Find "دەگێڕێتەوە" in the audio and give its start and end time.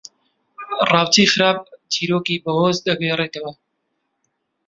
2.87-3.51